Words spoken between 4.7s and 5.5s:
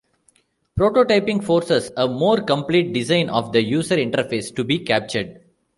captured.